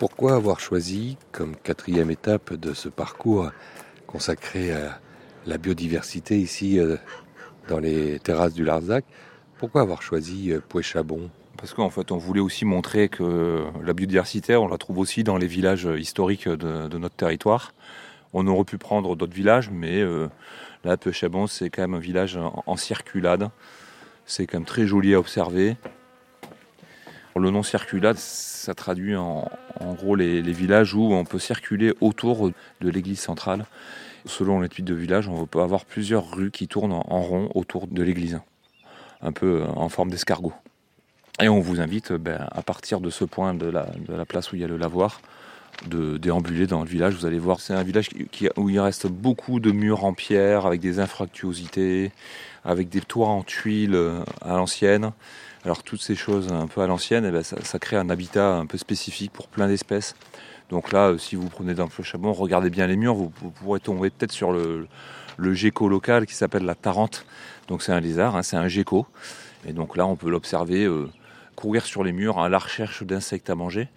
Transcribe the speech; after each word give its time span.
Pourquoi 0.00 0.34
avoir 0.34 0.60
choisi 0.60 1.18
comme 1.30 1.54
quatrième 1.54 2.10
étape 2.10 2.54
de 2.54 2.72
ce 2.72 2.88
parcours 2.88 3.50
consacré 4.06 4.72
à 4.72 4.98
la 5.44 5.58
biodiversité 5.58 6.38
ici 6.38 6.78
euh, 6.78 6.96
dans 7.68 7.78
les 7.78 8.18
terrasses 8.18 8.54
du 8.54 8.64
Larzac, 8.64 9.04
pourquoi 9.58 9.82
avoir 9.82 10.00
choisi 10.00 10.52
euh, 10.52 10.60
Pouet-Chabon 10.66 11.28
Parce 11.58 11.74
qu'en 11.74 11.90
fait, 11.90 12.12
on 12.12 12.16
voulait 12.16 12.40
aussi 12.40 12.64
montrer 12.64 13.10
que 13.10 13.66
la 13.84 13.92
biodiversité, 13.92 14.56
on 14.56 14.68
la 14.68 14.78
trouve 14.78 14.96
aussi 14.96 15.22
dans 15.22 15.36
les 15.36 15.46
villages 15.46 15.86
historiques 15.98 16.48
de, 16.48 16.96
notre 16.96 17.16
territoire. 17.16 17.74
On 18.32 18.46
aurait 18.46 18.64
pu 18.64 18.78
prendre 18.78 19.16
d'autres 19.16 19.34
villages, 19.34 19.68
mais 19.70 20.00
euh, 20.00 20.28
là, 20.82 20.96
Pouet-Chabon, 20.96 21.46
c'est 21.46 21.68
quand 21.68 21.82
même 21.82 21.92
un 21.92 21.98
village 21.98 22.38
en 22.38 22.76
circulade. 22.78 23.50
C'est 24.24 24.46
quand 24.46 24.60
même 24.60 24.64
très 24.64 24.86
joli 24.86 25.12
à 25.12 25.18
observer. 25.18 25.76
Le 27.36 27.50
nom 27.50 27.62
circulade, 27.62 28.16
ça 28.16 28.74
traduit 28.74 29.16
en, 29.16 29.48
gros 29.80 30.16
les, 30.16 30.42
villages 30.42 30.94
où 30.94 31.12
on 31.12 31.24
peut 31.24 31.38
circuler 31.38 31.94
autour 32.00 32.50
de 32.80 32.90
l'église 32.90 33.20
centrale. 33.20 33.66
Selon 34.26 34.60
l'étude 34.60 34.84
de 34.84 34.94
village, 34.94 35.28
on 35.28 35.46
peut 35.46 35.60
avoir 35.60 35.84
plusieurs 35.84 36.30
rues 36.30 36.50
qui 36.50 36.68
tournent 36.68 36.92
en, 36.92 37.22
rond 37.22 37.50
autour 37.54 37.86
de 37.86 38.02
l'église, 38.02 38.40
un 39.22 39.32
peu 39.32 39.62
euh, 39.62 39.66
en 39.66 39.88
forme 39.88 40.10
d'escargot. 40.10 40.52
Et 41.40 41.48
on 41.48 41.60
vous 41.60 41.80
invite 41.80 42.12
ben, 42.12 42.46
à 42.50 42.62
partir 42.62 43.00
de 43.00 43.08
ce 43.08 43.24
point 43.24 43.54
de 43.54 43.66
la, 43.66 43.86
place 44.26 44.52
où 44.52 44.56
il 44.56 44.60
y 44.60 44.64
a 44.64 44.68
le 44.68 44.76
lavoir, 44.76 45.22
de 45.86 46.18
déambuler 46.18 46.66
dans 46.66 46.82
le 46.82 46.88
village. 46.88 47.14
Vous 47.14 47.26
allez 47.26 47.38
voir, 47.38 47.60
c'est 47.60 47.74
un 47.74 47.82
village 47.82 48.08
où 48.56 48.68
il 48.68 48.80
reste 48.80 49.06
beaucoup 49.06 49.60
de 49.60 49.72
murs 49.72 50.04
en 50.04 50.12
pierre 50.12 50.66
avec 50.66 50.80
des 50.80 50.98
infractuosités, 50.98 52.12
avec 52.64 52.88
des 52.88 53.00
toits 53.00 53.28
en 53.28 53.42
tuiles 53.42 53.94
euh, 53.94 54.20
à 54.42 54.56
l'ancienne. 54.56 55.12
Alors 55.64 55.82
toutes 55.82 56.02
ces 56.02 56.14
choses 56.14 56.50
un 56.52 56.66
peu 56.66 56.80
à 56.80 56.86
l'ancienne, 56.86 57.24
eh 57.26 57.30
ben, 57.30 57.42
ça, 57.42 57.78
crée 57.78 57.96
un 57.96 58.08
habitat 58.08 58.56
un 58.56 58.66
peu 58.66 58.78
spécifique 58.78 59.32
pour 59.32 59.48
plein 59.48 59.68
d'espèces. 59.68 60.14
Donc 60.70 60.92
là, 60.92 61.08
euh, 61.08 61.18
si 61.18 61.36
vous 61.36 61.48
prenez 61.48 61.74
dans 61.74 61.88
le 61.96 62.04
chabon, 62.04 62.32
regardez 62.32 62.70
bien 62.70 62.86
les 62.86 62.96
murs, 62.96 63.14
vous, 63.14 63.30
pourrez 63.30 63.80
tomber 63.80 64.10
peut-être 64.10 64.32
sur 64.32 64.52
le, 64.52 64.86
gecko 65.52 65.88
local 65.88 66.26
qui 66.26 66.34
s'appelle 66.34 66.64
la 66.64 66.74
tarente. 66.74 67.26
Donc 67.68 67.82
c'est 67.82 67.92
un 67.92 68.00
lézard, 68.00 68.36
hein, 68.36 68.42
c'est 68.42 68.56
un 68.56 68.68
gecko. 68.68 69.06
Et 69.66 69.72
donc 69.72 69.96
là, 69.96 70.06
on 70.06 70.16
peut 70.16 70.30
l'observer 70.30 70.84
euh, 70.84 71.08
courir 71.56 71.84
sur 71.84 72.04
les 72.04 72.12
murs 72.12 72.38
à 72.38 72.48
la 72.48 72.58
recherche 72.58 73.02
d'insectes 73.02 73.50
à 73.50 73.54
manger. 73.54 73.88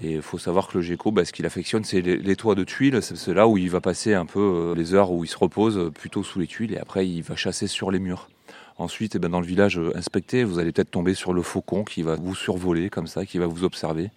Et 0.00 0.12
il 0.14 0.22
faut 0.22 0.38
savoir 0.38 0.68
que 0.68 0.78
le 0.78 0.82
gecko, 0.82 1.10
bah, 1.10 1.24
ce 1.24 1.32
qu'il 1.32 1.46
affectionne, 1.46 1.84
c'est 1.84 2.00
les, 2.00 2.36
toits 2.36 2.54
de 2.54 2.64
tuiles. 2.64 3.00
C'est 3.02 3.34
là 3.34 3.48
où 3.48 3.58
il 3.58 3.70
va 3.70 3.80
passer 3.80 4.14
un 4.14 4.26
peu 4.26 4.40
euh, 4.40 4.74
les 4.74 4.94
heures 4.94 5.10
où 5.10 5.24
il 5.24 5.28
se 5.28 5.36
repose, 5.36 5.90
plutôt 5.94 6.22
sous 6.22 6.38
les 6.38 6.46
tuiles, 6.46 6.72
et 6.72 6.78
après 6.78 7.08
il 7.08 7.22
va 7.22 7.34
chasser 7.36 7.66
sur 7.66 7.90
les 7.90 7.98
murs. 7.98 8.28
Ensuite, 8.78 9.16
eh 9.16 9.18
ben, 9.18 9.28
dans 9.28 9.40
le 9.40 9.46
village 9.46 9.76
euh, 9.76 9.96
inspecté, 9.96 10.44
vous 10.44 10.60
allez 10.60 10.70
peut-être 10.70 10.92
tomber 10.92 11.14
sur 11.14 11.32
le 11.32 11.42
faucon 11.42 11.82
qui 11.82 12.02
va 12.02 12.14
vous 12.14 12.36
survoler 12.36 12.90
comme 12.90 13.08
ça, 13.08 13.26
qui 13.26 13.38
va 13.38 13.46
vous 13.46 13.64
observer. 13.64 14.10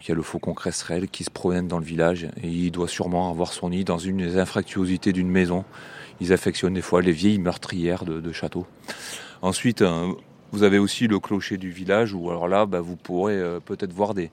Il 0.00 0.08
y 0.08 0.12
a 0.12 0.14
le 0.14 0.22
faucon 0.22 0.54
cresserelle 0.54 1.08
qui 1.08 1.24
se 1.24 1.30
promène 1.30 1.66
dans 1.66 1.78
le 1.78 1.84
village 1.84 2.28
et 2.42 2.48
il 2.48 2.70
doit 2.70 2.88
sûrement 2.88 3.30
avoir 3.30 3.52
son 3.52 3.70
nid 3.70 3.84
dans 3.84 3.98
une 3.98 4.18
des 4.18 4.38
infractuosités 4.38 5.12
d'une 5.12 5.28
maison. 5.28 5.64
Ils 6.20 6.32
affectionnent 6.32 6.74
des 6.74 6.82
fois 6.82 7.02
les 7.02 7.12
vieilles 7.12 7.38
meurtrières 7.38 8.04
de, 8.04 8.32
châteaux. 8.32 8.66
Ensuite, 9.42 9.82
euh, 9.82 10.12
vous 10.52 10.62
avez 10.62 10.78
aussi 10.78 11.06
le 11.06 11.18
clocher 11.18 11.58
du 11.58 11.70
village 11.70 12.14
où 12.14 12.30
alors 12.30 12.48
là, 12.48 12.66
bah, 12.66 12.80
vous 12.80 12.96
pourrez 12.96 13.34
euh, 13.34 13.58
peut-être 13.60 13.92
voir 13.92 14.14
des, 14.14 14.30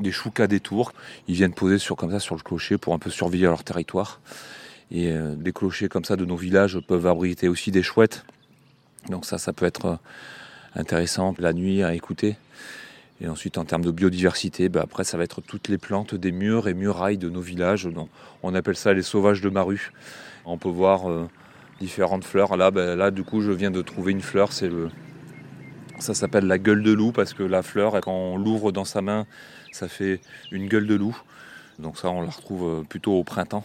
des 0.00 0.12
choucas 0.12 0.46
des 0.46 0.60
tours. 0.60 0.92
Ils 1.28 1.34
viennent 1.34 1.54
poser 1.54 1.78
sur, 1.78 1.96
comme 1.96 2.10
ça 2.10 2.20
sur 2.20 2.34
le 2.34 2.42
clocher 2.42 2.78
pour 2.78 2.94
un 2.94 2.98
peu 2.98 3.10
surveiller 3.10 3.44
leur 3.44 3.64
territoire. 3.64 4.20
Et 4.90 5.14
des 5.36 5.52
clochers 5.52 5.88
comme 5.88 6.04
ça 6.04 6.16
de 6.16 6.24
nos 6.24 6.34
villages 6.34 6.80
peuvent 6.80 7.06
abriter 7.06 7.46
aussi 7.46 7.70
des 7.70 7.82
chouettes 7.84 8.24
donc 9.08 9.24
ça, 9.24 9.38
ça 9.38 9.52
peut 9.52 9.66
être 9.66 9.86
euh, 9.86 9.96
intéressant 10.74 11.34
la 11.38 11.52
nuit 11.52 11.82
à 11.82 11.94
écouter. 11.94 12.36
Et 13.22 13.28
ensuite, 13.28 13.58
en 13.58 13.64
termes 13.64 13.84
de 13.84 13.90
biodiversité, 13.90 14.68
bah, 14.68 14.82
après, 14.82 15.04
ça 15.04 15.16
va 15.16 15.24
être 15.24 15.40
toutes 15.40 15.68
les 15.68 15.78
plantes 15.78 16.14
des 16.14 16.32
murs 16.32 16.68
et 16.68 16.74
murailles 16.74 17.18
de 17.18 17.28
nos 17.28 17.40
villages. 17.40 17.88
On 18.42 18.54
appelle 18.54 18.76
ça 18.76 18.94
les 18.94 19.02
sauvages 19.02 19.40
de 19.40 19.50
Maru. 19.50 19.92
On 20.46 20.56
peut 20.56 20.70
voir 20.70 21.10
euh, 21.10 21.28
différentes 21.80 22.24
fleurs. 22.24 22.56
Là, 22.56 22.70
bah, 22.70 22.96
là, 22.96 23.10
du 23.10 23.22
coup, 23.22 23.40
je 23.42 23.52
viens 23.52 23.70
de 23.70 23.82
trouver 23.82 24.12
une 24.12 24.22
fleur. 24.22 24.52
C'est 24.52 24.68
le, 24.68 24.88
ça 26.00 26.14
s'appelle 26.14 26.46
la 26.46 26.58
gueule 26.58 26.82
de 26.82 26.92
loup 26.92 27.12
parce 27.12 27.34
que 27.34 27.42
la 27.42 27.62
fleur, 27.62 28.00
quand 28.00 28.12
on 28.12 28.36
l'ouvre 28.36 28.72
dans 28.72 28.84
sa 28.84 29.02
main, 29.02 29.26
ça 29.72 29.88
fait 29.88 30.20
une 30.50 30.68
gueule 30.68 30.86
de 30.86 30.94
loup. 30.94 31.16
Donc 31.78 31.98
ça, 31.98 32.10
on 32.10 32.22
la 32.22 32.30
retrouve 32.30 32.64
euh, 32.64 32.82
plutôt 32.82 33.12
au 33.12 33.24
printemps. 33.24 33.64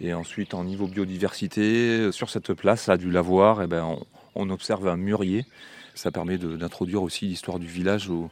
Et 0.00 0.12
ensuite, 0.12 0.54
en 0.54 0.64
niveau 0.64 0.86
biodiversité, 0.86 2.10
sur 2.12 2.28
cette 2.28 2.52
place-là 2.52 2.96
du 2.96 3.10
lavoir, 3.10 3.62
eh 3.62 3.66
ben, 3.66 3.96
on, 4.34 4.50
observe 4.50 4.88
un 4.88 4.96
mûrier. 4.96 5.46
Ça 5.94 6.10
permet 6.10 6.36
d'introduire 6.36 7.02
aussi 7.02 7.26
l'histoire 7.26 7.58
du 7.58 7.68
village 7.68 8.08
où, 8.08 8.28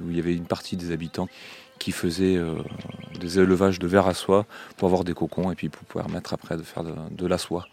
il 0.00 0.16
y 0.16 0.18
avait 0.18 0.34
une 0.34 0.46
partie 0.46 0.76
des 0.76 0.90
habitants 0.90 1.28
qui 1.82 1.92
faisaient 1.92 2.36
euh, 2.36 2.54
des 3.18 3.38
élevages 3.38 3.78
de 3.78 3.86
verre 3.86 4.06
à 4.06 4.14
soie 4.14 4.46
pour 4.76 4.86
avoir 4.86 5.04
des 5.04 5.14
cocons 5.14 5.50
et 5.50 5.54
puis 5.54 5.68
pour 5.68 5.84
pouvoir 5.84 6.08
mettre 6.08 6.32
après 6.32 6.56
de 6.56 6.62
faire 6.62 6.84
de, 6.84 7.26
la 7.26 7.38
soie. 7.38 7.66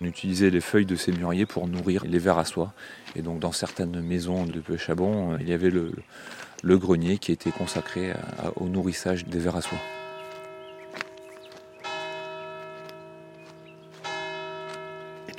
On 0.00 0.06
utilisait 0.06 0.50
les 0.50 0.60
feuilles 0.60 0.86
de 0.86 0.96
ces 0.96 1.12
mûriers 1.12 1.46
pour 1.46 1.68
nourrir 1.68 2.04
les 2.04 2.18
vers 2.18 2.38
à 2.38 2.44
soie. 2.44 2.72
Et 3.16 3.22
donc 3.22 3.38
dans 3.38 3.52
certaines 3.52 4.00
maisons 4.00 4.44
de 4.44 4.60
Pechabon, 4.60 5.36
il 5.38 5.48
y 5.48 5.52
avait 5.52 5.70
le, 5.70 5.92
grenier 6.64 7.18
qui 7.18 7.32
était 7.32 7.50
consacré 7.50 8.12
au 8.56 8.68
nourrissage 8.68 9.26
des 9.26 9.38
vers 9.38 9.56
à 9.56 9.62
soie. 9.62 9.78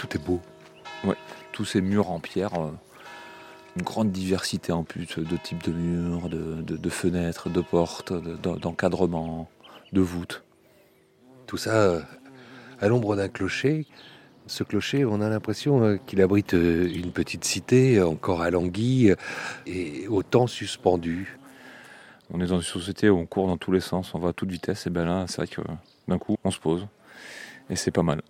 tout 0.01 0.17
est 0.17 0.19
beau. 0.19 0.41
Ouais, 1.03 1.15
tous 1.51 1.65
ces 1.65 1.79
murs 1.81 2.09
en 2.09 2.19
pierre, 2.19 2.59
euh, 2.59 2.71
une 3.75 3.83
grande 3.83 4.11
diversité 4.11 4.71
en 4.71 4.83
plus 4.83 5.07
de 5.17 5.37
types 5.37 5.63
de 5.63 5.71
murs, 5.71 6.29
de, 6.29 6.89
fenêtres, 6.89 7.49
de 7.49 7.61
portes, 7.61 8.13
d'encadrements, 8.13 9.49
de, 9.93 10.01
voûtes. 10.01 10.43
Tout 11.47 11.57
ça 11.57 11.75
euh, 11.75 12.01
à 12.79 12.87
l'ombre 12.87 13.15
d'un 13.15 13.29
clocher. 13.29 13.85
Ce 14.47 14.63
clocher, 14.63 15.05
on 15.05 15.21
a 15.21 15.29
l'impression 15.29 15.83
euh, 15.83 15.97
qu'il 16.05 16.21
abrite 16.21 16.53
une 16.53 17.11
petite 17.11 17.45
cité 17.45 18.01
encore 18.01 18.41
à 18.41 18.49
languille 18.49 19.15
et 19.65 20.07
autant 20.07 20.47
suspendue. 20.47 21.37
On 22.33 22.41
est 22.41 22.47
dans 22.47 22.57
une 22.57 22.61
société 22.61 23.09
où 23.09 23.17
on 23.17 23.25
court 23.25 23.47
dans 23.47 23.57
tous 23.57 23.71
les 23.71 23.81
sens, 23.81 24.13
on 24.13 24.19
va 24.19 24.29
à 24.29 24.33
toute 24.33 24.49
vitesse, 24.49 24.87
et 24.87 24.89
bien 24.89 25.05
là, 25.05 25.25
c'est 25.27 25.37
vrai 25.37 25.47
que 25.47 25.61
d'un 26.07 26.17
coup, 26.17 26.37
on 26.43 26.51
se 26.51 26.59
pose. 26.59 26.87
Et 27.69 27.75
c'est 27.75 27.91
pas 27.91 28.03
mal 28.03 28.21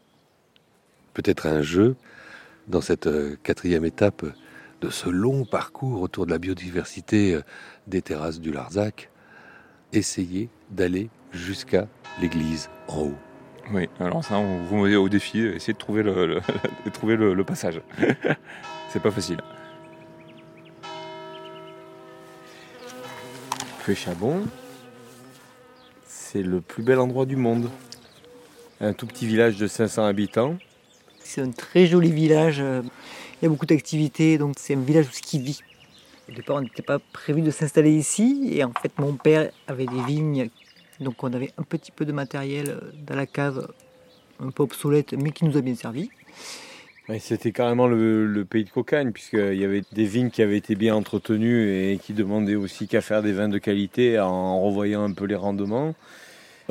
peut-être 1.13 1.47
un 1.47 1.61
jeu 1.61 1.95
dans 2.67 2.81
cette 2.81 3.07
euh, 3.07 3.37
quatrième 3.43 3.85
étape 3.85 4.25
de 4.81 4.89
ce 4.89 5.09
long 5.09 5.45
parcours 5.45 6.01
autour 6.01 6.25
de 6.25 6.31
la 6.31 6.39
biodiversité 6.39 7.35
euh, 7.35 7.41
des 7.87 8.01
terrasses 8.01 8.39
du 8.39 8.51
Larzac, 8.51 9.11
essayer 9.93 10.49
d'aller 10.71 11.09
jusqu'à 11.31 11.87
l'église 12.19 12.69
en 12.87 13.03
haut. 13.03 13.17
Oui, 13.71 13.87
alors 13.99 14.23
ça, 14.23 14.37
on 14.37 14.63
vous 14.63 14.85
met 14.85 14.95
au 14.95 15.07
défi, 15.07 15.39
essayer 15.39 15.73
de 15.73 15.77
trouver 15.77 16.03
le, 16.03 16.41
trouver 16.93 17.15
le, 17.15 17.43
passage. 17.43 17.79
C'est 18.89 19.01
pas 19.01 19.11
facile. 19.11 19.37
Chabon, 23.93 24.43
c'est 26.05 26.43
le 26.43 26.61
plus 26.61 26.81
bel 26.81 26.97
endroit 26.97 27.25
du 27.25 27.35
monde. 27.35 27.69
Un 28.79 28.93
tout 28.93 29.05
petit 29.05 29.27
village 29.27 29.57
de 29.57 29.67
500 29.67 30.05
habitants 30.05 30.55
c'est 31.23 31.41
un 31.41 31.51
très 31.51 31.85
joli 31.85 32.11
village. 32.11 32.61
Il 33.41 33.45
y 33.45 33.47
a 33.47 33.49
beaucoup 33.49 33.65
d'activités, 33.65 34.37
donc 34.37 34.55
c'est 34.59 34.75
un 34.75 34.81
village 34.81 35.07
où 35.07 35.11
qui 35.19 35.39
vit. 35.39 35.61
Au 36.29 36.31
départ, 36.33 36.57
on 36.57 36.61
n'était 36.61 36.83
pas 36.83 36.99
prévu 36.99 37.41
de 37.41 37.49
s'installer 37.49 37.91
ici. 37.91 38.49
Et 38.51 38.63
en 38.63 38.71
fait, 38.71 38.91
mon 38.99 39.13
père 39.13 39.49
avait 39.67 39.87
des 39.87 40.01
vignes. 40.05 40.49
Donc 40.99 41.23
on 41.23 41.33
avait 41.33 41.51
un 41.57 41.63
petit 41.63 41.91
peu 41.91 42.05
de 42.05 42.11
matériel 42.11 42.69
euh, 42.69 42.91
dans 43.07 43.15
la 43.15 43.25
cave, 43.25 43.67
un 44.39 44.51
peu 44.51 44.61
obsolète, 44.61 45.13
mais 45.13 45.31
qui 45.31 45.45
nous 45.45 45.57
a 45.57 45.61
bien 45.61 45.73
servi. 45.73 46.11
C'était 47.19 47.51
carrément 47.51 47.87
le, 47.87 48.45
pays 48.47 48.63
de 48.63 48.69
cocagne, 48.69 49.11
puisqu'il 49.11 49.55
y 49.55 49.65
avait 49.65 49.83
des 49.91 50.05
vignes 50.05 50.29
qui 50.29 50.43
avaient 50.43 50.57
été 50.57 50.75
bien 50.75 50.95
entretenues 50.95 51.91
et 51.91 51.97
qui 51.97 52.13
demandaient 52.13 52.55
aussi 52.55 52.87
qu'à 52.87 53.01
faire 53.01 53.23
des 53.23 53.33
vins 53.33 53.49
de 53.49 53.57
qualité 53.57 54.19
en 54.19 54.61
revoyant 54.61 55.03
un 55.03 55.11
peu 55.11 55.25
les 55.25 55.35
rendements. 55.35 55.95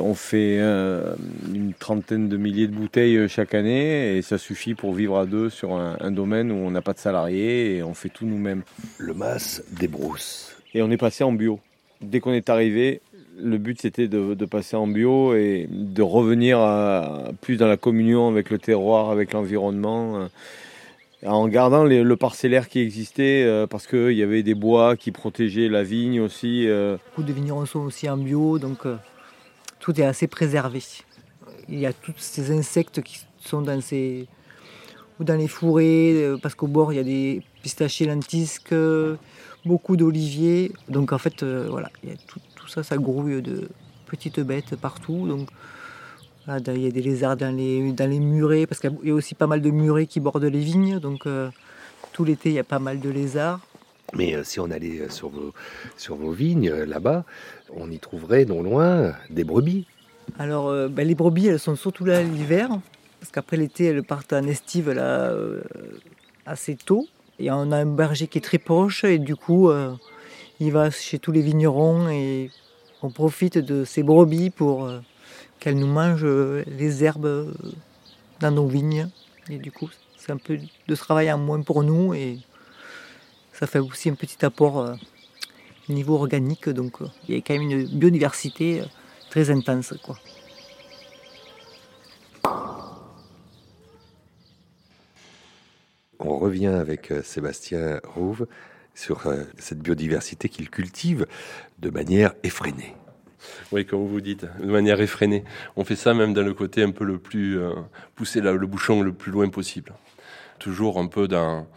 On 0.01 0.15
fait 0.15 0.57
euh, 0.59 1.15
une 1.53 1.73
trentaine 1.73 2.27
de 2.27 2.37
milliers 2.37 2.67
de 2.67 2.73
bouteilles 2.73 3.17
euh, 3.17 3.27
chaque 3.27 3.53
année 3.53 4.17
et 4.17 4.21
ça 4.21 4.37
suffit 4.37 4.73
pour 4.73 4.93
vivre 4.93 5.17
à 5.17 5.25
deux 5.25 5.49
sur 5.49 5.73
un, 5.73 6.11
domaine 6.11 6.51
où 6.51 6.55
on 6.55 6.71
n'a 6.71 6.81
pas 6.81 6.93
de 6.93 6.99
salariés 6.99 7.77
et 7.77 7.83
on 7.83 7.93
fait 7.93 8.09
tout 8.09 8.25
nous-mêmes. 8.25 8.63
Le 8.97 9.13
mas 9.13 9.63
des 9.71 9.87
brousses. 9.87 10.55
Et 10.73 10.81
on 10.81 10.89
est 10.89 10.97
passé 10.97 11.23
en 11.23 11.31
bio. 11.31 11.59
Dès 12.01 12.19
qu'on 12.19 12.33
est 12.33 12.49
arrivé, 12.49 13.01
le 13.39 13.57
but 13.57 13.79
c'était 13.79 14.07
de, 14.07 14.45
passer 14.45 14.75
en 14.75 14.87
bio 14.87 15.35
et 15.35 15.67
de 15.69 16.01
revenir 16.01 16.59
plus 17.41 17.57
dans 17.57 17.67
la 17.67 17.77
communion 17.77 18.27
avec 18.27 18.49
le 18.49 18.57
terroir, 18.57 19.11
avec 19.11 19.33
l'environnement 19.33 20.17
euh, 20.17 20.27
en 21.25 21.47
gardant 21.47 21.83
le 21.83 22.15
parcellaire 22.15 22.67
qui 22.67 22.79
existait 22.79 23.47
parce 23.69 23.85
qu'il 23.85 24.13
y 24.13 24.23
avait 24.23 24.41
des 24.41 24.55
bois 24.55 24.95
qui 24.95 25.11
protégeaient 25.11 25.69
la 25.69 25.83
vigne 25.83 26.19
aussi. 26.19 26.67
Beaucoup 27.09 27.27
de 27.27 27.31
vignerons 27.31 27.67
sont 27.67 27.81
aussi 27.81 28.09
en 28.09 28.17
bio, 28.17 28.57
donc 28.57 28.87
tout 29.81 29.99
est 29.99 30.05
assez 30.05 30.27
préservé. 30.27 30.81
Il 31.67 31.79
y 31.79 31.85
a 31.85 31.91
tous 31.91 32.13
ces 32.17 32.51
insectes 32.57 33.01
qui 33.01 33.19
sont 33.39 33.61
dans 33.61 33.81
ces 33.81 34.27
ou 35.19 35.23
dans 35.23 35.35
les 35.35 35.47
fourrés, 35.47 36.13
euh, 36.13 36.37
parce 36.41 36.55
qu'au 36.55 36.67
bord 36.67 36.93
il 36.93 36.95
y 36.95 36.99
a 36.99 37.03
des 37.03 37.43
pistachiers 37.61 38.07
lentisques. 38.07 38.73
beaucoup 39.65 39.97
d'oliviers. 39.97 40.71
Donc 40.89 41.11
en 41.11 41.17
fait, 41.17 41.43
euh, 41.43 41.67
voilà, 41.69 41.89
tout, 42.27 42.67
ça, 42.67 42.81
ça 42.83 42.97
grouille 42.97 43.41
de 43.41 43.69
petites 44.07 44.39
bêtes 44.39 44.75
partout. 44.75 45.27
Donc 45.27 45.49
ah, 46.47 46.57
il 46.67 46.81
y 46.81 46.87
a 46.87 46.91
des 46.91 47.01
lézards 47.01 47.37
dans 47.37 47.55
les, 47.55 47.91
dans 47.91 48.09
murets, 48.09 48.65
parce 48.65 48.81
qu'il 48.81 48.91
y 49.03 49.11
a 49.11 49.13
aussi 49.13 49.35
pas 49.35 49.47
mal 49.47 49.61
de 49.61 49.69
murets 49.69 50.07
qui 50.07 50.19
bordent 50.19 50.43
les 50.43 50.59
vignes. 50.59 50.99
Donc 50.99 51.25
euh, 51.25 51.49
tout 52.13 52.23
l'été, 52.23 52.49
il 52.49 52.55
y 52.55 52.59
a 52.59 52.63
pas 52.63 52.79
mal 52.79 52.99
de 52.99 53.09
lézards. 53.09 53.59
Mais 54.13 54.35
euh, 54.35 54.43
si 54.43 54.59
on 54.59 54.69
allait 54.71 55.09
sur 55.09 55.29
vos, 55.29 55.53
sur 55.97 56.15
vos 56.15 56.31
vignes, 56.31 56.71
là-bas, 56.71 57.25
on 57.75 57.89
y 57.89 57.99
trouverait 57.99 58.45
non 58.45 58.61
loin 58.61 59.13
des 59.29 59.43
brebis. 59.43 59.85
Alors, 60.39 60.89
ben, 60.89 61.07
les 61.07 61.15
brebis, 61.15 61.47
elles 61.47 61.59
sont 61.59 61.75
surtout 61.75 62.05
là 62.05 62.21
l'hiver, 62.21 62.69
parce 63.19 63.31
qu'après 63.31 63.57
l'été, 63.57 63.85
elles 63.85 64.03
partent 64.03 64.33
en 64.33 64.43
estive 64.43 64.91
là, 64.91 65.33
assez 66.45 66.75
tôt. 66.75 67.07
Et 67.39 67.51
on 67.51 67.71
a 67.71 67.77
un 67.77 67.85
berger 67.85 68.27
qui 68.27 68.37
est 68.37 68.41
très 68.41 68.59
proche, 68.59 69.03
et 69.03 69.17
du 69.17 69.35
coup, 69.35 69.71
il 70.59 70.71
va 70.71 70.89
chez 70.91 71.19
tous 71.19 71.31
les 71.31 71.41
vignerons 71.41 72.07
et 72.09 72.51
on 73.01 73.09
profite 73.09 73.57
de 73.57 73.83
ces 73.83 74.03
brebis 74.03 74.51
pour 74.51 74.89
qu'elles 75.59 75.77
nous 75.77 75.87
mangent 75.87 76.23
les 76.67 77.03
herbes 77.03 77.53
dans 78.39 78.51
nos 78.51 78.67
vignes. 78.67 79.09
Et 79.49 79.57
du 79.57 79.71
coup, 79.71 79.89
c'est 80.17 80.31
un 80.31 80.37
peu 80.37 80.59
de 80.87 80.95
travail 80.95 81.31
en 81.31 81.39
moins 81.39 81.61
pour 81.61 81.83
nous 81.83 82.13
et 82.13 82.37
ça 83.61 83.67
fait 83.67 83.77
aussi 83.77 84.09
un 84.09 84.15
petit 84.15 84.43
apport 84.43 84.97
au 85.87 85.93
niveau 85.93 86.15
organique. 86.15 86.67
Donc 86.67 86.97
il 87.29 87.35
y 87.35 87.37
a 87.37 87.41
quand 87.41 87.53
même 87.53 87.69
une 87.69 87.85
biodiversité 87.85 88.81
très 89.29 89.51
intense. 89.51 89.93
Quoi. 90.03 90.17
On 96.17 96.39
revient 96.39 96.73
avec 96.85 97.13
Sébastien 97.23 97.99
Rouve 98.15 98.47
sur 98.95 99.31
cette 99.59 99.79
biodiversité 99.79 100.49
qu'il 100.49 100.71
cultive 100.71 101.27
de 101.77 101.91
manière 101.91 102.33
effrénée. 102.41 102.95
Oui, 103.71 103.85
comme 103.85 104.07
vous 104.07 104.21
dites, 104.21 104.47
de 104.59 104.71
manière 104.71 104.99
effrénée. 105.01 105.43
On 105.75 105.83
fait 105.83 105.95
ça 105.95 106.15
même 106.15 106.33
dans 106.33 106.43
le 106.43 106.55
côté 106.55 106.81
un 106.81 106.91
peu 106.91 107.05
le 107.05 107.19
plus 107.19 107.59
euh, 107.59 107.73
pousser 108.15 108.41
le 108.41 108.65
bouchon 108.65 109.01
le 109.01 109.13
plus 109.13 109.31
loin 109.31 109.49
possible. 109.49 109.93
Toujours 110.57 110.99
un 110.99 111.07
peu 111.07 111.27
dans 111.27 111.67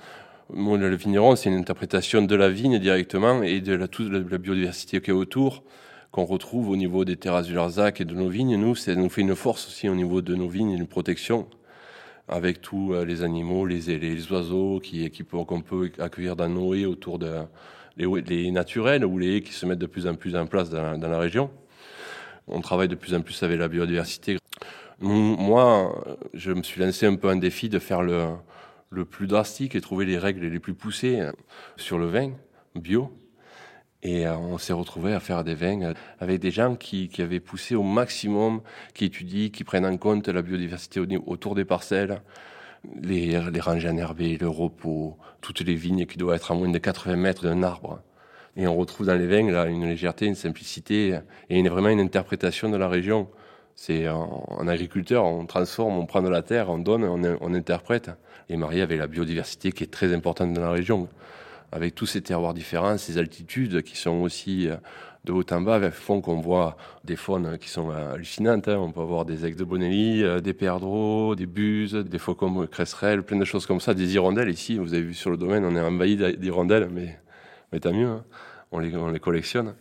le 0.53 0.95
vigneron, 0.97 1.37
c'est 1.37 1.49
une 1.49 1.59
interprétation 1.59 2.23
de 2.23 2.35
la 2.35 2.51
vigne 2.51 2.79
directement 2.79 3.43
et 3.43 3.61
de 3.61 3.87
toute 3.87 4.11
la 4.13 4.39
biodiversité 4.39 5.01
qui 5.01 5.11
est 5.11 5.15
autour, 5.15 5.63
qu'on 6.11 6.25
retrouve 6.25 6.71
au 6.71 6.77
niveau 6.77 7.05
des 7.05 7.17
terrasses 7.17 7.47
du 7.47 7.55
Larzac 7.55 8.01
et 8.01 8.05
de 8.05 8.15
nos 8.15 8.29
vignes. 8.29 8.57
Nous, 8.57 8.75
ça 8.75 8.95
nous 8.95 9.09
fait 9.09 9.23
une 9.23 9.35
force 9.35 9.67
aussi 9.67 9.89
au 9.89 9.95
niveau 9.95 10.23
de 10.23 10.35
nos 10.35 10.49
vignes, 10.49 10.73
une 10.73 10.87
protection 10.87 11.49
avec 12.29 12.61
tous 12.61 12.95
euh, 12.95 13.05
les 13.05 13.23
animaux, 13.23 13.67
les, 13.67 14.33
oiseaux 14.33 14.81
qui 14.81 15.11
qu'on 15.31 15.61
peut 15.61 15.91
accueillir 15.99 16.37
dans 16.37 16.49
nos 16.49 16.75
haies 16.75 16.87
autour 16.87 17.19
de 17.19 17.43
les, 17.97 18.07
les 18.23 18.51
naturels 18.51 19.05
ou 19.05 19.19
les 19.19 19.37
haies 19.37 19.43
qui 19.43 19.53
se 19.53 19.67
mettent 19.67 19.79
de 19.79 19.87
plus 19.87 20.07
en 20.07 20.15
plus 20.15 20.35
en 20.37 20.47
place 20.47 20.71
dans, 20.71 20.99
dans 20.99 21.09
la 21.09 21.19
région. 21.19 21.51
On 22.49 22.61
travaille 22.61 22.89
de 22.89 22.95
plus 22.95 23.15
en 23.15 23.21
plus 23.21 23.43
avec 23.43 23.59
la 23.59 23.69
biodiversité. 23.69 24.39
Moi, 25.01 26.05
je 26.33 26.53
me 26.53 26.63
suis 26.63 26.81
lancé 26.81 27.07
un 27.07 27.17
peu 27.17 27.29
un 27.29 27.37
défi 27.37 27.69
de 27.69 27.79
faire 27.79 28.03
le, 28.03 28.29
le 28.95 29.05
plus 29.05 29.27
drastique 29.27 29.75
et 29.75 29.81
trouver 29.81 30.05
les 30.07 30.19
règles 30.19 30.47
les 30.47 30.61
plus 30.61 30.75
poussées 30.75 31.29
sur 31.77 31.99
le 31.99 32.07
vin 32.07 32.33
bio. 32.75 33.13
Et 34.03 34.27
euh, 34.27 34.37
on 34.37 34.59
s'est 34.59 34.75
retrouvé 34.75 35.15
à 35.15 35.21
faire 35.21 35.45
des 35.45 35.55
vins 35.55 35.95
avec 36.21 36.41
des 36.41 36.51
gens 36.51 36.77
qui, 36.77 37.09
qui, 37.09 37.23
avaient 37.23 37.41
poussé 37.41 37.75
au 37.75 37.83
maximum, 37.83 38.61
qui 38.93 39.07
étudient, 39.07 39.49
qui 39.49 39.65
prennent 39.65 39.87
en 39.87 39.97
compte 39.97 40.29
la 40.29 40.43
biodiversité 40.43 41.01
autour 41.27 41.55
des 41.55 41.65
parcelles, 41.65 42.21
les, 43.01 43.41
les 43.51 43.61
rangées 43.61 43.89
enherbées, 43.89 44.37
le 44.37 44.49
repos, 44.49 45.17
toutes 45.41 45.61
les 45.61 45.75
vignes 45.75 46.05
qui 46.05 46.19
doivent 46.19 46.37
être 46.37 46.53
à 46.53 46.55
moins 46.55 46.69
de 46.69 46.79
80 46.79 47.17
mètres 47.17 47.45
d'un 47.45 47.63
arbre. 47.63 48.03
Et 48.57 48.67
on 48.67 48.77
retrouve 48.77 49.07
dans 49.07 49.15
les 49.15 49.27
vins 49.27 49.51
là, 49.51 49.67
une 49.67 49.87
légèreté, 49.87 50.27
une 50.27 50.35
simplicité 50.35 51.19
et 51.49 51.63
vraiment 51.67 51.89
une 51.89 52.01
interprétation 52.01 52.69
de 52.69 52.77
la 52.77 52.89
région. 52.89 53.29
C'est 53.77 54.09
en, 54.09 54.69
agriculteur, 54.69 55.25
on 55.25 55.47
transforme, 55.47 55.99
on 55.99 56.07
prend 56.07 56.23
de 56.23 56.29
la 56.29 56.43
terre, 56.43 56.71
on 56.71 56.79
donne, 56.79 57.05
on, 57.05 57.55
interprète. 57.55 58.11
Et 58.49 58.57
marié 58.57 58.83
avec 58.83 58.99
la 58.99 59.07
biodiversité 59.07 59.73
qui 59.73 59.85
est 59.85 59.91
très 59.91 60.13
importante 60.15 60.53
dans 60.53 60.61
la 60.61 60.71
région, 60.71 61.09
avec 61.73 61.95
tous 61.95 62.07
ces 62.07 62.21
terroirs 62.21 62.55
différents, 62.55 62.99
ces 62.99 63.19
altitudes 63.19 63.83
qui 63.83 63.97
sont 63.97 64.21
aussi 64.21 64.69
euh, 64.69 64.77
de 65.25 65.33
haut 65.33 65.45
en 65.51 65.61
bas, 65.63 65.91
font 65.91 66.21
qu'on 66.21 66.41
voit 66.41 66.77
des 67.05 67.17
faunes 67.17 67.59
qui 67.59 67.69
sont 67.69 67.91
hallucinantes. 67.91 68.69
Hein. 68.69 68.77
On 68.79 68.93
peut 68.93 69.01
avoir 69.01 69.25
des 69.25 69.47
aigles 69.47 69.57
de 69.57 69.65
Bonelli, 69.65 70.23
euh, 70.23 70.41
des 70.41 70.53
perdreaux, 70.53 71.35
des 71.35 71.47
buses, 71.47 71.95
des 71.95 72.19
faucons 72.19 72.67
cresserelles, 72.67 73.23
plein 73.23 73.39
de 73.39 73.45
choses 73.45 73.67
comme 73.67 73.81
ça, 73.81 73.95
des 73.95 74.15
hirondelles 74.15 74.51
ici. 74.51 74.77
Vous 74.77 74.93
avez 74.93 75.03
vu 75.03 75.15
sur 75.15 75.31
le 75.31 75.37
domaine, 75.37 75.65
on 75.65 75.75
est 75.75 75.81
envahi 75.81 76.17
d'hirondelles, 76.37 76.89
mais, 76.93 77.19
mais 77.73 77.81
tant 77.81 77.93
mieux. 77.93 78.09
Hein. 78.09 78.25
On, 78.71 78.79
les, 78.79 78.95
on 78.97 79.09
les 79.09 79.21
collectionne. 79.21 79.75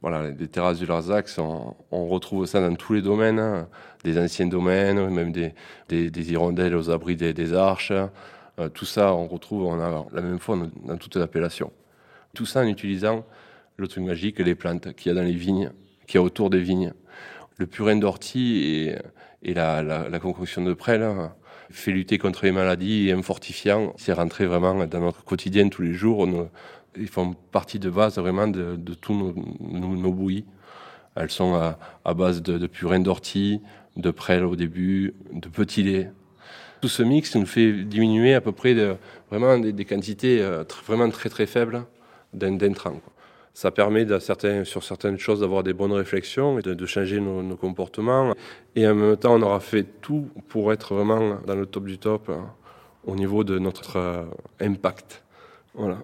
Voilà, 0.00 0.30
les 0.30 0.46
terrasses 0.46 0.78
du 0.78 0.86
Larzac, 0.86 1.28
on, 1.38 2.06
retrouve 2.06 2.46
ça 2.46 2.60
dans 2.60 2.74
tous 2.76 2.92
les 2.92 3.02
domaines, 3.02 3.40
hein. 3.40 3.68
des 4.04 4.16
anciens 4.16 4.46
domaines, 4.46 5.10
même 5.10 5.32
des, 5.32 6.30
hirondelles 6.30 6.76
aux 6.76 6.90
abris 6.90 7.16
des, 7.16 7.52
arches. 7.52 7.92
Euh, 8.60 8.68
tout 8.68 8.84
ça, 8.84 9.12
on 9.12 9.26
retrouve, 9.26 9.64
on 9.64 9.80
a 9.80 10.06
la 10.12 10.22
même 10.22 10.38
faune 10.38 10.70
dans 10.84 10.96
toute 10.96 11.16
l'appellation. 11.16 11.72
Tout 12.32 12.46
ça 12.46 12.60
en 12.60 12.66
utilisant 12.66 13.24
le 13.76 13.88
truc 13.88 14.04
magique, 14.04 14.38
les 14.38 14.54
plantes 14.54 14.94
qu'il 14.94 15.10
y 15.10 15.12
a 15.12 15.20
dans 15.20 15.26
les 15.26 15.34
vignes, 15.34 15.72
qu'il 16.06 16.16
y 16.16 16.18
a 16.18 16.22
autour 16.22 16.48
des 16.50 16.60
vignes. 16.60 16.92
Le 17.56 17.66
purin 17.66 17.96
d'ortie 17.96 18.92
et, 19.42 19.54
la, 19.54 20.18
concoction 20.20 20.62
de 20.62 20.74
prêle 20.74 21.02
hein, 21.02 21.34
fait 21.70 21.90
lutter 21.90 22.18
contre 22.18 22.44
les 22.44 22.52
maladies 22.52 23.08
et 23.08 23.12
un 23.12 23.22
fortifiant. 23.22 23.94
C'est 23.96 24.12
rentré 24.12 24.46
vraiment 24.46 24.86
dans 24.86 25.00
notre 25.00 25.24
quotidien 25.24 25.68
tous 25.68 25.82
les 25.82 25.92
jours. 25.92 26.28
Ils 26.96 27.08
font 27.08 27.34
partie 27.52 27.78
de 27.78 27.90
base 27.90 28.18
vraiment 28.18 28.48
de, 28.48 28.76
tous 28.94 29.14
nos, 29.14 29.34
nos, 29.96 30.12
bouillies. 30.12 30.44
Elles 31.16 31.30
sont 31.30 31.54
à, 31.54 32.14
base 32.14 32.42
de, 32.42 32.58
de 32.58 32.66
purin 32.66 33.00
d'ortie, 33.00 33.60
de 33.96 34.10
prêle 34.10 34.44
au 34.44 34.56
début, 34.56 35.14
de 35.32 35.48
petit 35.48 35.82
lait. 35.82 36.10
Tout 36.80 36.88
ce 36.88 37.02
mix 37.02 37.34
nous 37.34 37.46
fait 37.46 37.72
diminuer 37.72 38.34
à 38.34 38.40
peu 38.40 38.52
près 38.52 38.74
vraiment 39.30 39.58
des, 39.58 39.84
quantités 39.84 40.40
euh, 40.40 40.64
vraiment 40.86 41.08
très 41.10 41.28
très 41.28 41.46
faibles 41.46 41.84
d'intrants 42.32 43.00
ça 43.58 43.72
permet 43.72 44.06
sur 44.64 44.84
certaines 44.84 45.18
choses 45.18 45.40
d'avoir 45.40 45.64
des 45.64 45.72
bonnes 45.72 45.90
réflexions 45.90 46.60
et 46.60 46.62
de, 46.62 46.86
changer 46.86 47.18
nos, 47.18 47.42
nos, 47.42 47.56
comportements. 47.56 48.32
Et 48.76 48.86
en 48.86 48.94
même 48.94 49.16
temps, 49.16 49.34
on 49.34 49.42
aura 49.42 49.58
fait 49.58 49.82
tout 50.00 50.28
pour 50.46 50.72
être 50.72 50.94
vraiment 50.94 51.38
dans 51.44 51.56
le 51.56 51.66
top 51.66 51.86
du 51.86 51.98
top 51.98 52.28
hein, 52.28 52.52
au 53.04 53.16
niveau 53.16 53.42
de 53.42 53.58
notre 53.58 53.96
euh, 53.96 54.24
impact. 54.60 55.24
Voilà. 55.74 55.98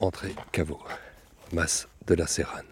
Entrée 0.00 0.34
caveau, 0.50 0.78
masse 1.52 1.86
de 2.06 2.14
la 2.14 2.26
Sérane. 2.26 2.64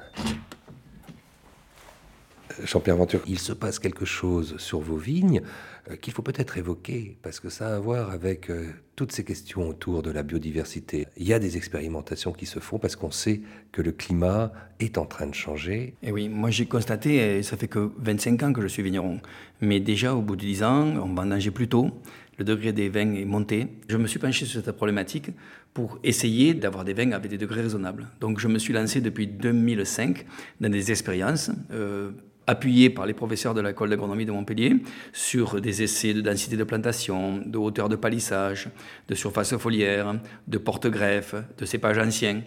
Jean-Pierre 2.65 2.97
Venture, 2.97 3.21
il 3.27 3.39
se 3.39 3.53
passe 3.53 3.79
quelque 3.79 4.07
chose 4.07 4.57
sur 4.57 4.81
vos 4.81 4.97
vignes 4.97 5.43
euh, 5.91 5.97
qu'il 5.97 6.15
faut 6.15 6.23
peut-être 6.23 6.57
évoquer, 6.57 7.19
parce 7.23 7.39
que 7.39 7.51
ça 7.51 7.69
a 7.69 7.77
à 7.77 7.79
voir 7.79 8.13
avec 8.13 8.49
euh, 8.49 8.71
toutes 8.97 9.13
ces 9.13 9.25
questions 9.25 9.69
autour 9.69 10.03
de 10.03 10.11
la 10.11 10.23
biodiversité. 10.23 11.07
Il 11.19 11.29
y 11.29 11.35
a 11.35 11.39
des 11.39 11.59
expérimentations 11.59 12.33
qui 12.33 12.47
se 12.47 12.61
font 12.61 12.79
parce 12.79 12.97
qu'on 12.97 13.11
sait 13.11 13.43
que 13.73 13.83
le 13.83 13.93
climat 13.93 14.51
est 14.81 14.97
en 14.97 15.05
train 15.05 15.27
de 15.27 15.35
changer. 15.35 15.95
Et 16.03 16.11
oui, 16.11 16.31
moi 16.31 16.51
j'ai 16.51 16.65
constaté, 16.65 17.39
et 17.39 17.43
ça 17.43 17.59
fait 17.59 17.69
que 17.69 17.93
25 17.99 18.43
ans 18.43 18.53
que 18.55 18.63
je 18.63 18.69
suis 18.69 18.83
vigneron, 18.83 19.21
mais 19.61 19.81
déjà 19.81 20.15
au 20.15 20.23
bout 20.23 20.37
de 20.37 20.41
10 20.41 20.63
ans, 20.63 20.87
on 20.97 21.15
vendangeait 21.15 21.51
plus 21.51 21.69
tôt, 21.69 21.91
le 22.39 22.45
degré 22.45 22.73
des 22.73 22.89
vins 22.89 23.15
est 23.15 23.25
monté. 23.25 23.67
Je 23.89 23.97
me 23.97 24.07
suis 24.07 24.19
penché 24.19 24.47
sur 24.47 24.63
cette 24.63 24.77
problématique 24.77 25.31
pour 25.75 25.99
essayer 26.03 26.55
d'avoir 26.55 26.85
des 26.85 26.95
vins 26.95 27.13
avec 27.13 27.31
des 27.31 27.39
degrés 27.39 27.63
raisonnables. 27.63 28.07
Donc 28.21 28.39
je 28.39 28.49
me 28.49 28.59
suis 28.59 28.73
lancé 28.73 29.01
depuis 29.01 29.27
2005 29.27 30.25
dans 30.61 30.71
des 30.71 30.91
expériences. 30.91 31.51
Euh, 31.73 32.13
appuyé 32.49 32.89
par 32.89 33.05
les 33.05 33.13
professeurs 33.13 33.53
de 33.53 33.61
l'école 33.61 33.91
d'agronomie 33.91 34.25
de 34.25 34.33
Montpellier 34.33 34.77
sur 35.13 35.61
des 35.61 35.83
essais 35.83 36.15
de 36.15 36.23
densité 36.23 36.57
de 36.57 36.65
plantation, 36.65 37.43
de 37.45 37.59
hauteur 37.59 37.91
de 37.91 37.97
palissage, 37.97 38.71
de 39.07 39.15
surface 39.15 39.55
foliaire, 39.59 40.19
de 40.47 40.57
porte-greffe, 40.57 41.35
de 41.59 41.65
cépages 41.67 41.99
anciens. 41.99 42.41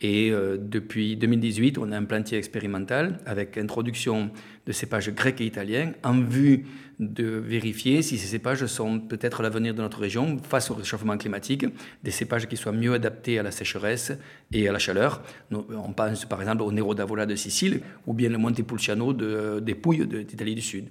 Et 0.00 0.30
euh, 0.30 0.56
depuis 0.60 1.16
2018, 1.16 1.78
on 1.78 1.90
a 1.90 1.96
un 1.96 2.04
plantier 2.04 2.38
expérimental 2.38 3.18
avec 3.26 3.58
introduction 3.58 4.30
de 4.66 4.72
cépages 4.72 5.10
grecs 5.10 5.40
et 5.40 5.46
italiens 5.46 5.92
en 6.04 6.20
vue 6.20 6.66
de 7.00 7.24
vérifier 7.24 8.02
si 8.02 8.16
ces 8.16 8.26
cépages 8.28 8.64
sont 8.66 9.00
peut-être 9.00 9.42
l'avenir 9.42 9.74
de 9.74 9.82
notre 9.82 9.98
région 9.98 10.38
face 10.38 10.70
au 10.70 10.74
réchauffement 10.74 11.16
climatique, 11.16 11.66
des 12.04 12.10
cépages 12.10 12.46
qui 12.48 12.56
soient 12.56 12.72
mieux 12.72 12.92
adaptés 12.92 13.38
à 13.38 13.42
la 13.42 13.50
sécheresse 13.50 14.12
et 14.52 14.68
à 14.68 14.72
la 14.72 14.78
chaleur. 14.78 15.22
On 15.50 15.92
pense 15.92 16.24
par 16.26 16.40
exemple 16.40 16.62
au 16.62 16.72
Nero 16.72 16.94
d'Avola 16.94 17.26
de 17.26 17.34
Sicile 17.34 17.80
ou 18.06 18.14
bien 18.14 18.28
le 18.28 18.38
Montepulciano 18.38 19.12
de, 19.12 19.60
des 19.60 19.74
Pouilles 19.74 20.06
d'Italie 20.06 20.54
du 20.54 20.62
Sud. 20.62 20.86